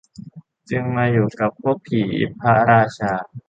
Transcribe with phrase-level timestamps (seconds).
[0.69, 2.01] จึงมาอยู่กับพวกผี
[2.39, 3.13] พระราชา